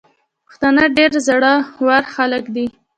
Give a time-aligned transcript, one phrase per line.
[0.47, 1.53] پښتانه ډير زړه
[1.85, 2.65] ور خلګ دي.